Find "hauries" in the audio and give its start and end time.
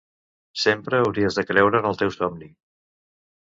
1.01-1.37